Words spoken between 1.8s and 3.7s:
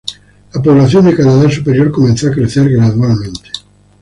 comenzó a crecer gradualmente.